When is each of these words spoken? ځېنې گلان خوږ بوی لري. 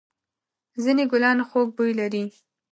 ځېنې 0.81 1.05
گلان 1.11 1.37
خوږ 1.49 1.67
بوی 1.75 1.91
لري. 1.99 2.23